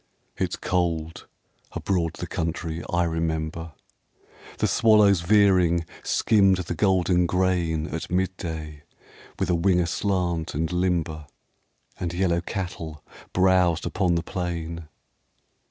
It's 0.35 0.55
cold 0.55 1.27
abroad 1.73 2.13
the 2.13 2.25
country 2.25 2.81
I 2.89 3.03
remember. 3.03 3.73
The 4.57 4.65
swallows 4.67 5.21
veering 5.21 5.85
skimmed 6.01 6.57
the 6.57 6.73
golden 6.73 7.27
grain 7.27 7.85
At 7.85 8.09
midday 8.09 8.81
with 9.37 9.51
a 9.51 9.55
wing 9.55 9.79
aslant 9.79 10.55
and 10.55 10.71
limber; 10.71 11.27
And 11.99 12.15
yellow 12.15 12.41
cattle 12.41 13.03
browsed 13.31 13.85
upon 13.85 14.15
the 14.15 14.23
plain. 14.23 14.87